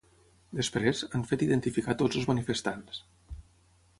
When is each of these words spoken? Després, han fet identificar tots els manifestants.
Després, 0.59 1.01
han 1.17 1.25
fet 1.33 1.43
identificar 1.49 1.95
tots 2.01 2.19
els 2.21 2.27
manifestants. 2.33 3.03